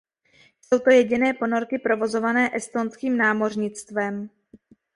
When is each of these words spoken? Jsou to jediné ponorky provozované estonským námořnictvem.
Jsou 0.61 0.79
to 0.79 0.89
jediné 0.89 1.33
ponorky 1.33 1.79
provozované 1.79 2.55
estonským 2.55 3.17
námořnictvem. 3.17 4.29